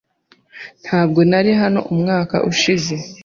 [0.85, 2.95] Ntabwo nari hano umwaka ushize.